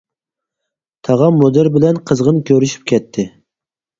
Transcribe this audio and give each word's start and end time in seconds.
تاغام 1.07 1.37
مۇدىر 1.41 1.69
بىلەن 1.77 2.01
قىزغىن 2.11 2.41
كۆرۈشۈپ 2.51 2.89
كەتتى. 2.93 3.27